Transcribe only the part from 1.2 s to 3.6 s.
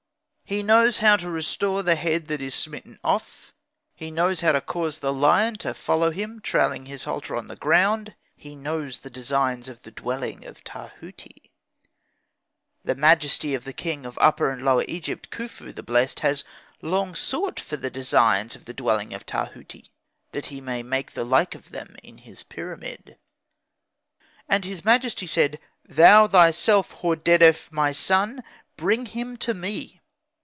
restore the head that is smitten off;